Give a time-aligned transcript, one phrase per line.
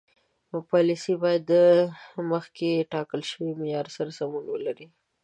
[0.69, 1.53] پالیسي باید د
[2.31, 4.87] مخکې ټاکل شوي معیار سره سمون ولري.